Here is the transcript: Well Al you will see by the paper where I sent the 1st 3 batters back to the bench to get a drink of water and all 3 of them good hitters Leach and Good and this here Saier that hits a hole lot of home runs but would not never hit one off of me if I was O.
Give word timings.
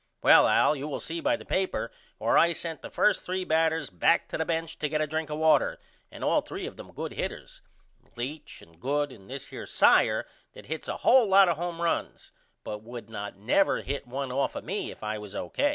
Well 0.23 0.47
Al 0.47 0.75
you 0.75 0.87
will 0.87 0.99
see 0.99 1.21
by 1.21 1.35
the 1.35 1.45
paper 1.45 1.91
where 2.17 2.35
I 2.35 2.53
sent 2.53 2.81
the 2.81 2.89
1st 2.89 3.21
3 3.21 3.43
batters 3.45 3.91
back 3.91 4.27
to 4.29 4.37
the 4.39 4.45
bench 4.45 4.79
to 4.79 4.89
get 4.89 4.99
a 4.99 5.05
drink 5.05 5.29
of 5.29 5.37
water 5.37 5.77
and 6.11 6.23
all 6.23 6.41
3 6.41 6.65
of 6.65 6.75
them 6.75 6.91
good 6.91 7.11
hitters 7.13 7.61
Leach 8.15 8.63
and 8.63 8.81
Good 8.81 9.11
and 9.11 9.29
this 9.29 9.49
here 9.49 9.67
Saier 9.67 10.23
that 10.53 10.65
hits 10.65 10.87
a 10.87 10.97
hole 10.97 11.27
lot 11.29 11.47
of 11.49 11.57
home 11.57 11.79
runs 11.79 12.31
but 12.63 12.81
would 12.81 13.11
not 13.11 13.37
never 13.37 13.81
hit 13.83 14.07
one 14.07 14.31
off 14.31 14.55
of 14.55 14.63
me 14.63 14.89
if 14.89 15.03
I 15.03 15.19
was 15.19 15.35
O. 15.35 15.51